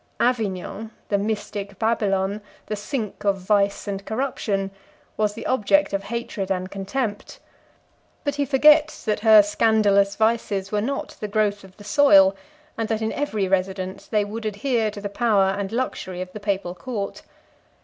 [0.19, 4.71] Avignon, the mystic Babylon, the sink of vice and corruption,
[5.15, 7.37] was the object of his hatred and contempt;
[8.23, 12.35] but he forgets that her scandalous vices were not the growth of the soil,
[12.79, 16.39] and that in every residence they would adhere to the power and luxury of the
[16.39, 17.21] papal court.